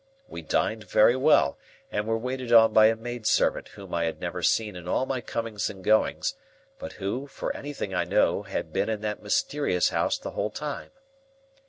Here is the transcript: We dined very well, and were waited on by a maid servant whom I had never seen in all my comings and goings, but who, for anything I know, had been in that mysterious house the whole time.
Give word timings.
We 0.27 0.41
dined 0.41 0.85
very 0.85 1.15
well, 1.15 1.59
and 1.91 2.07
were 2.07 2.17
waited 2.17 2.51
on 2.51 2.73
by 2.73 2.87
a 2.87 2.95
maid 2.95 3.27
servant 3.27 3.67
whom 3.67 3.93
I 3.93 4.05
had 4.05 4.19
never 4.19 4.41
seen 4.41 4.75
in 4.75 4.87
all 4.87 5.05
my 5.05 5.21
comings 5.21 5.69
and 5.69 5.83
goings, 5.83 6.33
but 6.79 6.93
who, 6.93 7.27
for 7.27 7.55
anything 7.55 7.93
I 7.93 8.05
know, 8.05 8.41
had 8.41 8.73
been 8.73 8.89
in 8.89 9.01
that 9.01 9.21
mysterious 9.21 9.89
house 9.89 10.17
the 10.17 10.31
whole 10.31 10.49
time. 10.49 10.89